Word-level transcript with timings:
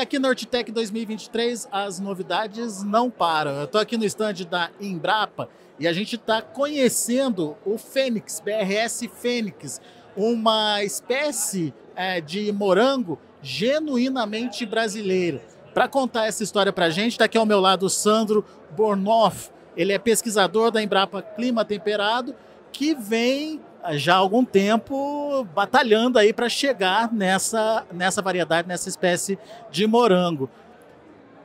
Aqui 0.00 0.18
na 0.18 0.28
Hortitec 0.28 0.72
2023 0.72 1.68
as 1.70 2.00
novidades 2.00 2.82
não 2.82 3.10
param. 3.10 3.50
Eu 3.50 3.64
estou 3.64 3.78
aqui 3.78 3.98
no 3.98 4.04
stand 4.06 4.46
da 4.48 4.70
Embrapa 4.80 5.46
e 5.78 5.86
a 5.86 5.92
gente 5.92 6.16
está 6.16 6.40
conhecendo 6.40 7.54
o 7.66 7.76
Fênix, 7.76 8.40
BRS 8.40 9.06
Fênix, 9.20 9.78
uma 10.16 10.82
espécie 10.82 11.74
é, 11.94 12.18
de 12.18 12.50
morango 12.50 13.18
genuinamente 13.42 14.64
brasileiro. 14.64 15.38
Para 15.74 15.86
contar 15.86 16.26
essa 16.26 16.42
história 16.42 16.72
para 16.72 16.86
a 16.86 16.90
gente, 16.90 17.12
está 17.12 17.26
aqui 17.26 17.36
ao 17.36 17.44
meu 17.44 17.60
lado 17.60 17.84
o 17.84 17.90
Sandro 17.90 18.42
Bornoff. 18.70 19.50
Ele 19.76 19.92
é 19.92 19.98
pesquisador 19.98 20.70
da 20.70 20.82
Embrapa 20.82 21.20
Clima 21.20 21.62
Temperado, 21.62 22.34
que 22.72 22.94
vem 22.94 23.60
já 23.92 24.14
há 24.14 24.18
algum 24.18 24.44
tempo 24.44 25.44
batalhando 25.54 26.18
aí 26.18 26.32
para 26.32 26.48
chegar 26.48 27.12
nessa, 27.12 27.84
nessa 27.92 28.20
variedade, 28.20 28.68
nessa 28.68 28.88
espécie 28.88 29.38
de 29.70 29.86
morango. 29.86 30.50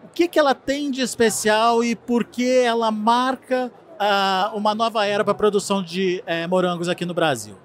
O 0.04 0.08
que, 0.10 0.27
que 0.27 0.40
ela 0.40 0.55
tem 0.55 0.91
de 0.91 1.02
especial 1.02 1.84
e 1.84 1.96
por 1.96 2.24
que 2.24 2.60
ela 2.60 2.91
marca 2.91 3.72
uh, 3.96 4.55
uma 4.55 4.74
nova 4.74 5.05
era 5.05 5.24
para 5.24 5.32
a 5.32 5.36
produção 5.36 5.84
de 5.84 6.24
uh, 6.24 6.50
morangos 6.50 6.88
aqui 6.88 7.05
no 7.05 7.13
Brasil? 7.13 7.55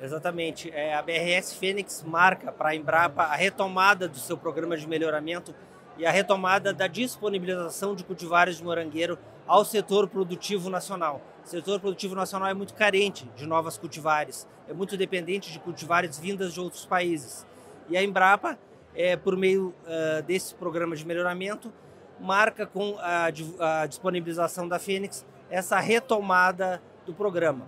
Exatamente. 0.00 0.70
É, 0.74 0.94
a 0.94 1.02
BRS 1.02 1.54
Fênix 1.54 2.02
marca 2.04 2.50
para 2.50 2.70
a 2.70 2.74
Embrapa 2.74 3.22
a 3.22 3.36
retomada 3.36 4.08
do 4.08 4.18
seu 4.18 4.36
programa 4.36 4.76
de 4.76 4.86
melhoramento 4.86 5.54
e 5.96 6.04
a 6.04 6.10
retomada 6.10 6.72
da 6.72 6.86
disponibilização 6.86 7.94
de 7.94 8.02
cultivares 8.02 8.56
de 8.56 8.64
morangueiro 8.64 9.18
ao 9.46 9.64
setor 9.64 10.08
produtivo 10.08 10.68
nacional. 10.68 11.20
O 11.44 11.48
setor 11.48 11.80
produtivo 11.80 12.14
nacional 12.14 12.48
é 12.48 12.54
muito 12.54 12.72
carente 12.74 13.28
de 13.36 13.46
novas 13.46 13.76
cultivares, 13.76 14.46
é 14.68 14.72
muito 14.72 14.96
dependente 14.96 15.52
de 15.52 15.58
cultivares 15.58 16.18
vindas 16.18 16.54
de 16.54 16.60
outros 16.60 16.86
países. 16.86 17.44
E 17.88 17.96
a 17.96 18.02
Embrapa, 18.02 18.58
é, 18.94 19.16
por 19.16 19.36
meio 19.36 19.74
uh, 19.84 20.22
desse 20.22 20.54
programa 20.54 20.94
de 20.94 21.04
melhoramento, 21.04 21.72
marca 22.20 22.64
com 22.64 22.96
a, 23.00 23.26
a 23.58 23.86
disponibilização 23.86 24.68
da 24.68 24.78
Fênix 24.78 25.26
essa 25.50 25.78
retomada 25.80 26.80
do 27.04 27.12
programa. 27.12 27.66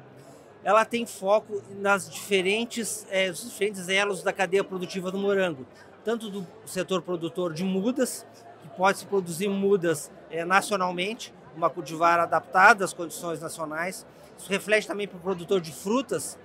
Ela 0.62 0.84
tem 0.86 1.05
foco 1.05 1.62
nas 1.78 2.09
diferentes, 2.09 3.06
é, 3.11 3.31
diferentes 3.31 3.88
elos 3.88 4.22
da 4.22 4.33
cadeia 4.33 4.64
produtiva 4.64 5.11
do 5.11 5.19
morango, 5.19 5.66
tanto 6.03 6.31
do 6.31 6.47
setor 6.64 7.03
produtor 7.03 7.53
de 7.53 7.62
mudas, 7.62 8.27
que 8.62 8.69
pode 8.77 8.98
se 8.98 9.06
produzir 9.06 9.48
mudas 9.48 10.11
é, 10.31 10.44
nacionalmente, 10.44 11.34
uma 11.56 11.70
cultivar 11.70 12.19
adaptada 12.19 12.84
às 12.84 12.92
condições 12.92 13.41
nacionais. 13.41 14.06
Isso 14.38 14.48
reflete 14.50 14.86
também 14.86 15.06
para 15.06 15.16
o 15.16 15.20
produtor 15.20 15.60
de 15.60 15.72
frutas, 15.72 16.38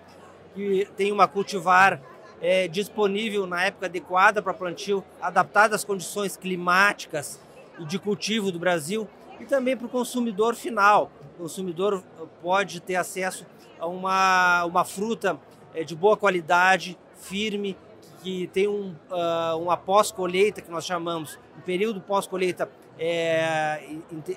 que 0.53 0.87
tem 0.95 1.11
uma 1.11 1.27
cultivar 1.27 2.01
é, 2.41 2.67
disponível 2.67 3.45
na 3.45 3.65
época 3.65 3.87
adequada 3.87 4.41
para 4.41 4.53
plantio, 4.53 5.03
adaptada 5.21 5.75
às 5.75 5.83
condições 5.83 6.37
climáticas 6.37 7.39
e 7.77 7.85
de 7.85 7.99
cultivo 7.99 8.51
do 8.51 8.59
Brasil, 8.59 9.07
e 9.39 9.45
também 9.45 9.75
para 9.75 9.87
o 9.87 9.89
consumidor 9.89 10.55
final. 10.55 11.11
O 11.35 11.43
consumidor 11.43 12.03
pode 12.41 12.79
ter 12.79 12.95
acesso 12.95 13.45
a 13.79 13.87
uma, 13.87 14.65
uma 14.65 14.83
fruta 14.83 15.39
é, 15.73 15.83
de 15.83 15.95
boa 15.95 16.17
qualidade, 16.17 16.97
firme, 17.15 17.77
que 18.21 18.47
tem 18.47 18.67
um, 18.67 18.93
uh, 19.09 19.57
uma 19.57 19.77
pós-colheita, 19.77 20.61
que 20.61 20.69
nós 20.69 20.85
chamamos, 20.85 21.39
um 21.57 21.61
período 21.61 22.01
pós-colheita 22.01 22.69
é, 22.99 23.81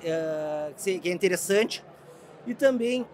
é, 0.03 0.73
que 0.75 1.09
é 1.09 1.11
interessante. 1.11 1.83
E 2.47 2.53
também 2.53 3.05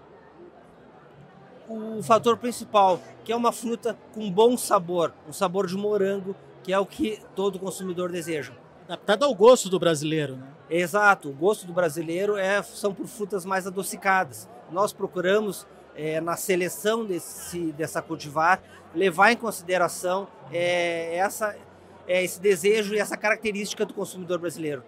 o 1.67 2.02
fator 2.02 2.38
principal, 2.38 3.00
que 3.23 3.31
é 3.31 3.36
uma 3.36 3.52
fruta 3.52 3.97
com 4.14 4.30
bom 4.31 4.58
sabor, 4.58 5.14
um 5.27 5.33
sabor 5.33 5.67
de 5.67 5.75
morango, 5.75 6.36
que 6.64 6.72
é 6.72 6.80
o 6.80 6.86
que 6.86 7.20
todo 7.36 7.59
consumidor 7.59 8.11
deseja. 8.11 8.53
Adaptado 8.86 9.23
ao 9.23 9.33
gosto 9.36 9.70
do 9.70 9.80
brasileiro, 9.80 10.36
né? 10.36 10.47
Exato, 10.70 11.30
o 11.30 11.33
gosto 11.33 11.65
do 11.65 11.73
brasileiro 11.73 12.38
é, 12.38 12.61
são 12.61 12.93
por 12.93 13.08
frutas 13.08 13.45
mais 13.45 13.65
adocicadas. 13.65 14.48
Nós 14.71 14.93
procuramos, 14.93 15.65
é, 15.95 16.21
na 16.21 16.36
seleção 16.36 17.05
desse, 17.05 17.71
dessa 17.71 18.02
cultivar, 18.02 18.61
levar 18.93 19.32
em 19.32 19.36
consideração 19.36 20.27
é, 20.52 21.15
essa, 21.15 21.55
é, 22.08 22.23
esse 22.23 22.39
desejo 22.39 22.93
e 22.93 22.99
essa 22.99 23.17
característica 23.17 23.86
do 23.86 23.93
consumidor 23.93 24.39
brasileiro. 24.39 24.83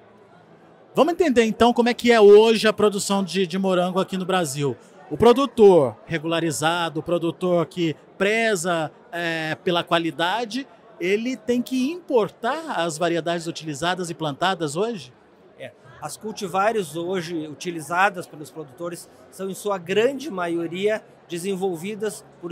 Vamos 0.94 1.13
entender 1.13 1.46
então 1.46 1.72
como 1.72 1.88
é 1.88 1.94
que 1.94 2.12
é 2.12 2.19
hoje 2.19 2.68
a 2.68 2.74
produção 2.74 3.24
de, 3.24 3.47
de 3.47 3.57
morango 3.57 3.97
aqui 3.97 4.18
no 4.18 4.25
Brasil. 4.25 4.75
O 5.09 5.16
produtor 5.16 5.96
regularizado, 6.06 7.00
o 7.00 7.03
produtor 7.03 7.66
que 7.66 7.96
preza 8.18 8.91
é, 9.09 9.56
pela 9.56 9.85
qualidade, 9.85 10.68
ele 11.00 11.38
tem 11.38 11.62
que 11.62 11.90
importar 11.91 12.78
as 12.78 12.97
variedades 12.97 13.47
utilizadas 13.47 14.09
e 14.09 14.13
plantadas 14.13 14.75
hoje? 14.75 15.13
É, 15.57 15.72
as 16.02 16.18
cultivares 16.18 16.97
hoje 16.97 17.47
utilizadas 17.47 18.28
pelos 18.28 18.52
produtores 18.52 19.09
são, 19.31 19.50
em 19.50 19.53
sua 19.53 19.78
grande 19.78 20.29
maioria, 20.29 21.02
desenvolvidas 21.29 22.25
por 22.41 22.52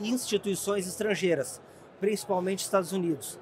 instituições 0.00 0.88
estrangeiras, 0.88 1.60
principalmente 2.00 2.60
Estados 2.60 2.92
Unidos. 2.92 3.38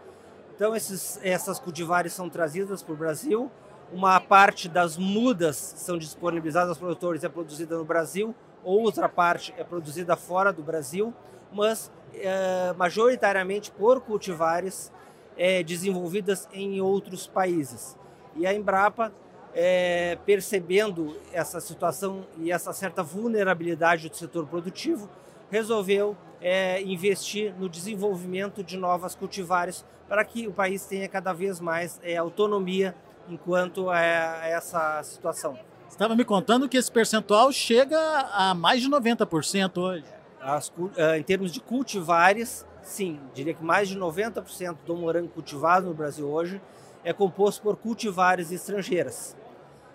Então, 0.56 0.74
esses, 0.74 1.20
essas 1.22 1.60
cultivares 1.60 2.12
são 2.14 2.28
trazidas 2.28 2.82
para 2.82 2.94
o 2.94 2.97
Brasil, 2.97 3.50
uma 3.92 4.20
parte 4.20 4.69
das 4.69 4.97
mudas 4.97 5.56
são 5.56 5.97
disponibilizadas 5.97 6.70
aos 6.70 6.78
produtores 6.78 7.22
é 7.24 7.28
produzida 7.28 7.76
no 7.76 7.84
Brasil, 7.84 8.34
outra 8.64 9.08
parte 9.08 9.54
é 9.56 9.62
produzida 9.62 10.16
fora 10.16 10.52
do 10.52 10.62
Brasil, 10.62 11.14
mas 11.52 11.91
é, 12.14 12.72
majoritariamente 12.76 13.70
por 13.70 14.00
cultivares 14.00 14.92
é, 15.36 15.62
desenvolvidas 15.62 16.48
em 16.52 16.80
outros 16.80 17.26
países. 17.26 17.97
E 18.34 18.47
a 18.47 18.52
Embrapa, 18.52 19.12
é, 19.54 20.18
percebendo 20.26 21.16
essa 21.32 21.60
situação 21.60 22.26
e 22.38 22.50
essa 22.50 22.72
certa 22.72 23.03
vulnerabilidade 23.03 24.08
do 24.08 24.16
setor 24.16 24.47
produtivo, 24.47 25.08
resolveu 25.50 26.16
é, 26.41 26.82
investir 26.82 27.54
no 27.56 27.68
desenvolvimento 27.68 28.62
de 28.62 28.76
novas 28.76 29.14
cultivares 29.14 29.84
para 30.08 30.24
que 30.24 30.47
o 30.47 30.53
país 30.53 30.84
tenha 30.86 31.08
cada 31.08 31.32
vez 31.32 31.60
mais 31.60 32.00
é, 32.03 32.16
autonomia 32.16 32.94
enquanto 33.28 33.92
é 33.92 34.50
essa 34.50 35.03
situação. 35.03 35.59
Você 35.88 35.94
estava 35.94 36.14
me 36.16 36.25
contando 36.25 36.69
que 36.69 36.76
esse 36.76 36.91
percentual 36.91 37.53
chega 37.53 37.98
a 38.32 38.54
mais 38.54 38.82
de 38.82 38.88
90% 38.88 39.78
hoje. 39.78 40.04
As, 40.41 40.72
eh, 40.97 41.19
em 41.19 41.22
termos 41.22 41.53
de 41.53 41.60
cultivares, 41.60 42.66
sim, 42.82 43.19
diria 43.34 43.54
que 43.54 43.65
mais 43.65 43.88
de 43.88 43.98
90% 43.98 44.76
do 44.84 44.97
morango 44.97 45.28
cultivado 45.28 45.86
no 45.86 45.94
Brasil 45.94 46.28
hoje 46.28 46.60
é 47.03 47.12
composto 47.12 47.62
por 47.62 47.76
cultivares 47.76 48.50
estrangeiras. 48.50 49.36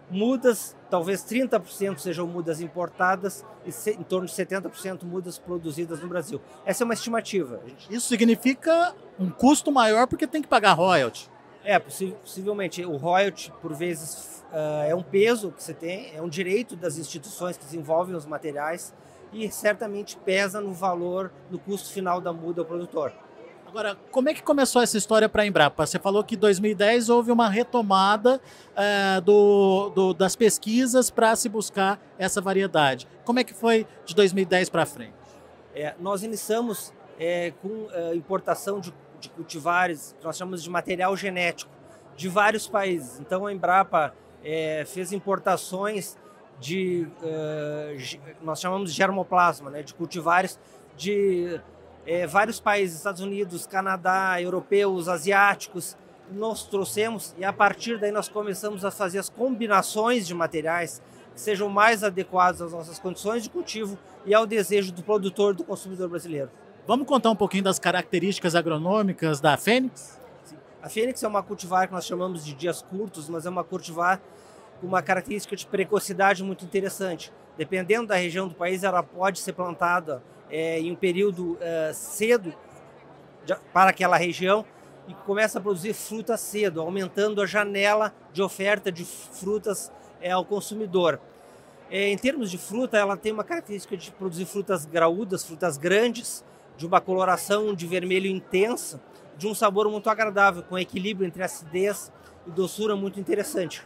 Mudas, 0.09 0.75
talvez 0.89 1.23
30% 1.23 1.99
sejam 1.99 2.27
mudas 2.27 2.59
importadas 2.59 3.45
e 3.65 3.91
em 3.91 4.03
torno 4.03 4.27
de 4.27 4.33
70% 4.33 5.03
mudas 5.03 5.37
produzidas 5.37 6.01
no 6.01 6.07
Brasil. 6.07 6.41
Essa 6.65 6.83
é 6.83 6.85
uma 6.85 6.93
estimativa. 6.93 7.61
Isso 7.89 8.07
significa 8.07 8.93
um 9.17 9.29
custo 9.29 9.71
maior 9.71 10.07
porque 10.07 10.27
tem 10.27 10.41
que 10.41 10.49
pagar 10.49 10.73
royalty. 10.73 11.29
É, 11.63 11.77
possivelmente. 11.79 12.83
O 12.85 12.97
royalty, 12.97 13.51
por 13.61 13.73
vezes, 13.73 14.43
uh, 14.51 14.83
é 14.87 14.95
um 14.95 15.03
peso 15.03 15.51
que 15.51 15.61
você 15.63 15.73
tem, 15.73 16.15
é 16.15 16.21
um 16.21 16.29
direito 16.29 16.75
das 16.75 16.97
instituições 16.97 17.57
que 17.57 17.63
desenvolvem 17.63 18.15
os 18.15 18.25
materiais 18.25 18.93
e 19.31 19.49
certamente 19.51 20.17
pesa 20.17 20.59
no 20.59 20.73
valor, 20.73 21.31
no 21.49 21.57
custo 21.57 21.91
final 21.91 22.19
da 22.19 22.33
muda 22.33 22.61
ao 22.61 22.65
produtor. 22.65 23.13
Agora, 23.71 23.97
como 24.11 24.27
é 24.27 24.33
que 24.33 24.43
começou 24.43 24.81
essa 24.81 24.97
história 24.97 25.29
para 25.29 25.43
a 25.43 25.45
Embrapa? 25.45 25.85
Você 25.85 25.97
falou 25.97 26.25
que 26.25 26.35
em 26.35 26.37
2010 26.37 27.07
houve 27.07 27.31
uma 27.31 27.47
retomada 27.47 28.41
uh, 28.71 29.21
do, 29.21 29.89
do, 29.95 30.13
das 30.13 30.35
pesquisas 30.35 31.09
para 31.09 31.33
se 31.37 31.47
buscar 31.47 31.97
essa 32.19 32.41
variedade. 32.41 33.07
Como 33.23 33.39
é 33.39 33.45
que 33.45 33.53
foi 33.53 33.87
de 34.03 34.13
2010 34.13 34.69
para 34.69 34.85
frente? 34.85 35.13
É, 35.73 35.95
nós 36.01 36.21
iniciamos 36.21 36.91
é, 37.17 37.53
com 37.61 37.69
uh, 37.69 38.13
importação 38.13 38.81
de 38.81 38.93
de 39.21 39.29
cultivares, 39.29 40.15
nós 40.23 40.37
chamamos 40.37 40.63
de 40.63 40.69
material 40.69 41.15
genético, 41.15 41.71
de 42.15 42.27
vários 42.27 42.67
países. 42.67 43.19
Então 43.19 43.45
a 43.45 43.53
Embrapa 43.53 44.13
é, 44.43 44.83
fez 44.85 45.11
importações 45.13 46.17
de, 46.59 47.07
uh, 47.23 48.43
nós 48.43 48.59
chamamos 48.59 48.91
de 48.91 48.97
germoplasma, 48.97 49.69
né, 49.69 49.81
de 49.81 49.93
cultivares 49.93 50.59
de 50.95 51.59
é, 52.05 52.27
vários 52.27 52.59
países, 52.59 52.97
Estados 52.97 53.21
Unidos, 53.21 53.65
Canadá, 53.65 54.39
europeus, 54.41 55.07
asiáticos, 55.07 55.97
nós 56.31 56.63
trouxemos 56.63 57.35
e 57.37 57.43
a 57.43 57.51
partir 57.51 57.99
daí 57.99 58.11
nós 58.11 58.29
começamos 58.29 58.85
a 58.85 58.91
fazer 58.91 59.19
as 59.19 59.29
combinações 59.29 60.25
de 60.27 60.33
materiais 60.33 61.01
que 61.33 61.41
sejam 61.41 61.69
mais 61.69 62.03
adequados 62.03 62.61
às 62.61 62.71
nossas 62.71 62.99
condições 62.99 63.43
de 63.43 63.49
cultivo 63.49 63.97
e 64.25 64.33
ao 64.33 64.45
desejo 64.45 64.91
do 64.91 65.01
produtor, 65.03 65.53
do 65.53 65.63
consumidor 65.63 66.09
brasileiro. 66.09 66.49
Vamos 66.87 67.05
contar 67.05 67.29
um 67.29 67.35
pouquinho 67.35 67.63
das 67.63 67.77
características 67.77 68.55
agronômicas 68.55 69.39
da 69.39 69.55
Fênix? 69.55 70.19
A 70.81 70.89
Fênix 70.89 71.21
é 71.21 71.27
uma 71.27 71.43
cultivar 71.43 71.87
que 71.87 71.93
nós 71.93 72.05
chamamos 72.05 72.43
de 72.43 72.55
dias 72.55 72.81
curtos, 72.81 73.29
mas 73.29 73.45
é 73.45 73.49
uma 73.51 73.63
cultivar 73.63 74.19
com 74.79 74.87
uma 74.87 74.99
característica 74.99 75.55
de 75.55 75.67
precocidade 75.67 76.43
muito 76.43 76.65
interessante. 76.65 77.31
Dependendo 77.55 78.07
da 78.07 78.15
região 78.15 78.47
do 78.47 78.55
país, 78.55 78.83
ela 78.83 79.03
pode 79.03 79.39
ser 79.39 79.53
plantada 79.53 80.23
é, 80.49 80.79
em 80.79 80.91
um 80.91 80.95
período 80.95 81.55
é, 81.61 81.91
cedo 81.93 82.51
de, 83.45 83.55
para 83.71 83.91
aquela 83.91 84.17
região 84.17 84.65
e 85.07 85.13
começa 85.13 85.59
a 85.59 85.61
produzir 85.61 85.93
fruta 85.93 86.35
cedo, 86.35 86.81
aumentando 86.81 87.43
a 87.43 87.45
janela 87.45 88.11
de 88.33 88.41
oferta 88.41 88.91
de 88.91 89.05
frutas 89.05 89.91
é, 90.19 90.31
ao 90.31 90.43
consumidor. 90.43 91.19
Em 91.91 92.17
termos 92.17 92.49
de 92.49 92.57
fruta, 92.57 92.97
ela 92.97 93.15
tem 93.15 93.31
uma 93.31 93.43
característica 93.43 93.95
de 93.95 94.09
produzir 94.11 94.45
frutas 94.45 94.83
graúdas, 94.83 95.45
frutas 95.45 95.77
grandes, 95.77 96.43
de 96.81 96.87
uma 96.87 96.99
coloração 96.99 97.75
de 97.75 97.85
vermelho 97.85 98.25
intensa, 98.25 98.99
de 99.37 99.45
um 99.45 99.53
sabor 99.53 99.87
muito 99.87 100.09
agradável, 100.09 100.63
com 100.63 100.79
equilíbrio 100.79 101.27
entre 101.27 101.43
acidez 101.43 102.11
e 102.47 102.49
doçura 102.49 102.95
muito 102.95 103.19
interessante. 103.19 103.83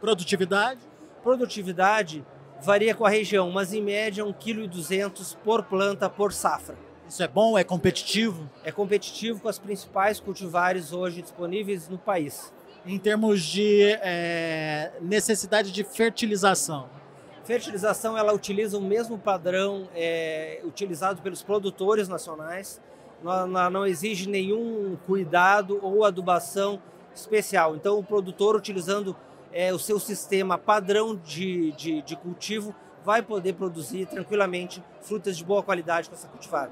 Produtividade? 0.00 0.80
Produtividade 1.22 2.26
varia 2.60 2.92
com 2.92 3.06
a 3.06 3.08
região, 3.08 3.52
mas 3.52 3.72
em 3.72 3.80
média 3.80 4.24
1,2 4.24 4.34
kg 4.34 5.36
por 5.44 5.62
planta 5.62 6.10
por 6.10 6.32
safra. 6.32 6.76
Isso 7.08 7.22
é 7.22 7.28
bom? 7.28 7.56
É 7.56 7.62
competitivo? 7.62 8.50
É 8.64 8.72
competitivo 8.72 9.38
com 9.38 9.48
as 9.48 9.60
principais 9.60 10.18
cultivares 10.18 10.92
hoje 10.92 11.22
disponíveis 11.22 11.88
no 11.88 11.98
país. 11.98 12.52
Em 12.84 12.98
termos 12.98 13.44
de 13.44 13.96
é, 14.02 14.90
necessidade 15.00 15.70
de 15.70 15.84
fertilização? 15.84 16.88
Fertilização, 17.44 18.16
ela 18.16 18.32
utiliza 18.32 18.78
o 18.78 18.80
mesmo 18.80 19.18
padrão 19.18 19.86
é, 19.94 20.60
utilizado 20.64 21.20
pelos 21.20 21.42
produtores 21.42 22.08
nacionais. 22.08 22.80
Não, 23.22 23.70
não 23.70 23.86
exige 23.86 24.28
nenhum 24.28 24.96
cuidado 25.06 25.78
ou 25.82 26.04
adubação 26.04 26.80
especial. 27.14 27.76
Então, 27.76 27.98
o 27.98 28.02
produtor, 28.02 28.56
utilizando 28.56 29.14
é, 29.52 29.72
o 29.72 29.78
seu 29.78 30.00
sistema 30.00 30.58
padrão 30.58 31.14
de, 31.16 31.72
de, 31.72 32.02
de 32.02 32.16
cultivo, 32.16 32.74
vai 33.04 33.22
poder 33.22 33.52
produzir 33.54 34.06
tranquilamente 34.06 34.82
frutas 35.02 35.36
de 35.36 35.44
boa 35.44 35.62
qualidade 35.62 36.08
com 36.08 36.14
essa 36.14 36.26
cultivar. 36.26 36.70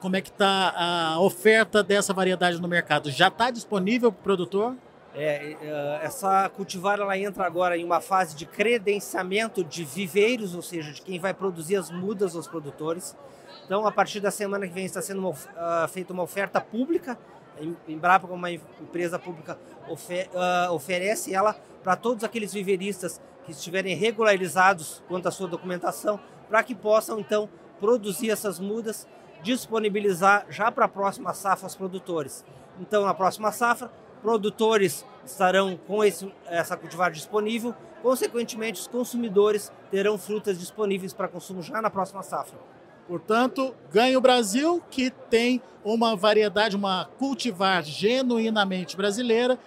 Como 0.00 0.16
é 0.16 0.20
que 0.20 0.30
está 0.30 0.74
a 0.76 1.20
oferta 1.20 1.82
dessa 1.82 2.12
variedade 2.12 2.60
no 2.60 2.66
mercado? 2.66 3.10
Já 3.10 3.28
está 3.28 3.50
disponível 3.50 4.10
para 4.10 4.20
o 4.20 4.22
produtor? 4.22 4.76
É, 5.14 5.56
é, 5.60 6.00
essa 6.02 6.48
cultivar 6.50 7.00
ela 7.00 7.18
entra 7.18 7.44
agora 7.44 7.76
em 7.76 7.84
uma 7.84 8.00
fase 8.00 8.36
de 8.36 8.46
credenciamento 8.46 9.64
de 9.64 9.84
viveiros, 9.84 10.54
ou 10.54 10.62
seja, 10.62 10.92
de 10.92 11.02
quem 11.02 11.18
vai 11.18 11.34
produzir 11.34 11.76
as 11.76 11.90
mudas 11.90 12.36
aos 12.36 12.46
produtores. 12.46 13.16
Então, 13.64 13.86
a 13.86 13.92
partir 13.92 14.20
da 14.20 14.30
semana 14.30 14.66
que 14.66 14.72
vem 14.72 14.84
está 14.84 15.02
sendo 15.02 15.20
uma, 15.20 15.30
uh, 15.30 15.88
feita 15.88 16.12
uma 16.12 16.22
oferta 16.22 16.60
pública. 16.60 17.18
A 17.58 17.90
Embrapa, 17.90 18.26
como 18.26 18.38
uma 18.38 18.50
empresa 18.50 19.18
pública, 19.18 19.58
ofer, 19.88 20.28
uh, 20.28 20.72
oferece 20.72 21.34
ela 21.34 21.54
para 21.82 21.96
todos 21.96 22.22
aqueles 22.24 22.52
viveiristas 22.52 23.20
que 23.44 23.52
estiverem 23.52 23.96
regularizados 23.96 25.02
quanto 25.08 25.26
à 25.26 25.30
sua 25.30 25.48
documentação, 25.48 26.20
para 26.48 26.62
que 26.62 26.74
possam 26.74 27.18
então 27.18 27.48
produzir 27.80 28.30
essas 28.30 28.58
mudas, 28.58 29.08
disponibilizar 29.42 30.46
já 30.50 30.70
para 30.70 30.84
a 30.84 30.88
próxima 30.88 31.32
safra 31.32 31.66
aos 31.66 31.74
produtores. 31.74 32.44
Então, 32.78 33.04
na 33.04 33.14
próxima 33.14 33.50
safra, 33.50 33.90
produtores 34.22 35.04
estarão 35.24 35.78
com 35.86 36.04
esse, 36.04 36.32
essa 36.46 36.76
cultivar 36.76 37.10
disponível, 37.10 37.74
consequentemente, 38.02 38.80
os 38.80 38.86
consumidores 38.86 39.72
terão 39.90 40.16
frutas 40.18 40.58
disponíveis 40.58 41.12
para 41.12 41.28
consumo 41.28 41.62
já 41.62 41.80
na 41.80 41.90
próxima 41.90 42.22
safra. 42.22 42.58
Portanto, 43.06 43.74
ganha 43.92 44.16
o 44.16 44.20
Brasil, 44.20 44.82
que 44.90 45.10
tem 45.10 45.60
uma 45.84 46.14
variedade, 46.14 46.76
uma 46.76 47.06
cultivar 47.18 47.82
genuinamente 47.82 48.96
brasileira, 48.96 49.58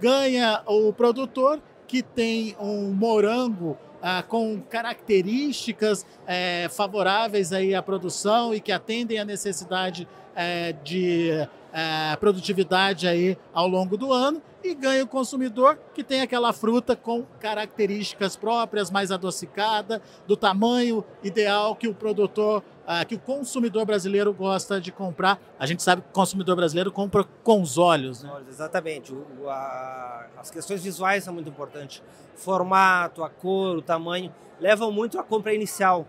ganha 0.00 0.62
o 0.66 0.92
produtor, 0.92 1.60
que 1.86 2.02
tem 2.02 2.56
um 2.60 2.92
morango 2.92 3.78
ah, 4.02 4.22
com 4.22 4.60
características 4.60 6.04
eh, 6.26 6.68
favoráveis 6.70 7.52
aí 7.52 7.74
à 7.74 7.82
produção 7.82 8.54
e 8.54 8.60
que 8.60 8.70
atendem 8.70 9.18
à 9.18 9.24
necessidade 9.24 10.06
eh, 10.36 10.74
de 10.84 11.48
é, 11.72 12.16
produtividade 12.16 13.06
aí 13.06 13.36
ao 13.52 13.68
longo 13.68 13.96
do 13.96 14.12
ano 14.12 14.42
e 14.62 14.74
ganha 14.74 15.04
o 15.04 15.06
consumidor 15.06 15.78
que 15.94 16.02
tem 16.02 16.20
aquela 16.20 16.52
fruta 16.52 16.96
com 16.96 17.24
características 17.38 18.36
próprias, 18.36 18.90
mais 18.90 19.10
adocicada, 19.12 20.02
do 20.26 20.36
tamanho 20.36 21.04
ideal 21.22 21.76
que 21.76 21.86
o 21.86 21.94
produtor, 21.94 22.62
uh, 22.82 23.06
que 23.06 23.14
o 23.14 23.18
consumidor 23.18 23.86
brasileiro 23.86 24.32
gosta 24.32 24.80
de 24.80 24.90
comprar. 24.90 25.40
A 25.58 25.66
gente 25.66 25.82
sabe 25.82 26.02
que 26.02 26.08
o 26.08 26.12
consumidor 26.12 26.56
brasileiro 26.56 26.90
compra 26.90 27.24
com 27.42 27.62
os 27.62 27.78
olhos. 27.78 28.22
Né? 28.22 28.30
Exatamente. 28.48 29.12
O, 29.12 29.48
a, 29.48 30.26
as 30.36 30.50
questões 30.50 30.82
visuais 30.82 31.24
são 31.24 31.32
muito 31.32 31.48
importantes. 31.48 32.02
Formato, 32.34 33.22
a 33.22 33.30
cor, 33.30 33.76
o 33.76 33.82
tamanho 33.82 34.32
levam 34.60 34.90
muito 34.90 35.18
à 35.18 35.22
compra 35.22 35.54
inicial 35.54 36.06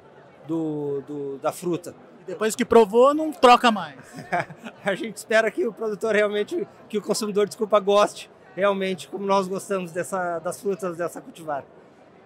do, 0.48 1.02
do 1.02 1.38
da 1.38 1.52
fruta. 1.52 1.94
Depois 2.30 2.56
que 2.56 2.64
provou, 2.64 3.12
não 3.12 3.32
troca 3.32 3.72
mais. 3.72 3.98
a 4.86 4.94
gente 4.94 5.18
espera 5.18 5.50
que 5.50 5.66
o 5.66 5.74
produtor 5.74 6.14
realmente, 6.14 6.68
que 6.88 6.96
o 6.96 7.02
consumidor, 7.02 7.48
desculpa, 7.48 7.80
goste 7.80 8.30
realmente 8.56 9.08
como 9.08 9.26
nós 9.26 9.48
gostamos 9.48 9.92
dessa, 9.92 10.38
das 10.38 10.62
frutas 10.62 10.96
dessa 10.96 11.20
cultivar. 11.20 11.66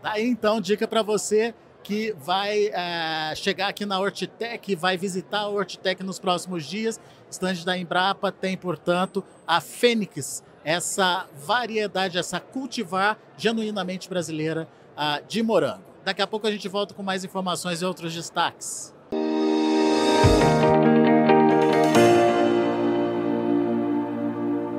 Daí 0.02 0.28
então, 0.28 0.60
dica 0.60 0.86
para 0.86 1.02
você 1.02 1.56
que 1.82 2.12
vai 2.18 2.68
é, 2.74 3.34
chegar 3.36 3.70
aqui 3.70 3.86
na 3.86 3.98
Hortitec, 3.98 4.76
vai 4.76 4.98
visitar 4.98 5.40
a 5.40 5.48
Hortitec 5.48 6.04
nos 6.04 6.20
próximos 6.20 6.66
dias. 6.66 7.00
Estande 7.32 7.66
da 7.66 7.78
Embrapa 7.78 8.30
tem, 8.30 8.58
portanto, 8.58 9.24
a 9.48 9.62
Fênix, 9.62 10.44
essa 10.66 11.28
variedade, 11.34 12.18
essa 12.18 12.42
cultivar 12.42 13.18
genuinamente 13.38 14.10
brasileira 14.10 14.68
uh, 14.98 15.26
de 15.30 15.42
morango. 15.42 15.84
Daqui 16.04 16.22
a 16.22 16.28
pouco 16.28 16.46
a 16.46 16.52
gente 16.52 16.68
volta 16.68 16.94
com 16.94 17.02
mais 17.02 17.24
informações 17.24 17.82
e 17.82 17.86
outros 17.86 18.14
destaques. 18.14 18.94